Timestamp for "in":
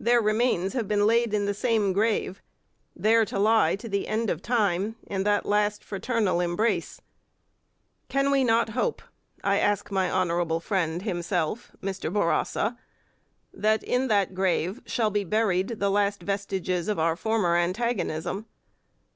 1.32-1.46, 5.06-5.22, 13.84-14.08